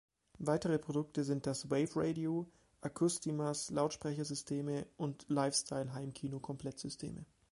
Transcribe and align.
Weitere 0.39 0.79
Produkte 0.79 1.23
sind 1.23 1.45
das 1.45 1.69
„Wave 1.69 1.91
Radio“, 1.95 2.47
„Acoustimass“-Lautsprechersysteme 2.81 4.87
und 4.97 5.27
„Lifestyle“-Heimkino-Komplettsysteme. 5.29 7.23